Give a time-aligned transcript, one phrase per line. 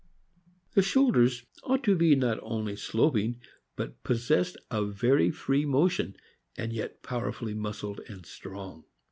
[0.73, 3.39] The shoulders ought to be not only sloping,
[3.75, 6.15] but pos sessed of very free motion,
[6.57, 8.85] and yet powerfully mus cled and strong.